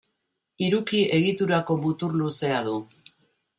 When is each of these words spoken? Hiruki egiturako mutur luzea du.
Hiruki 0.67 1.01
egiturako 1.17 1.77
mutur 1.83 2.19
luzea 2.25 2.65
du. 2.71 2.77